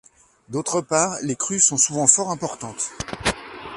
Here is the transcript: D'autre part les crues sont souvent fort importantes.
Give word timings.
D'autre 0.49 0.81
part 0.81 1.17
les 1.21 1.35
crues 1.35 1.59
sont 1.59 1.77
souvent 1.77 2.07
fort 2.07 2.31
importantes. 2.31 2.89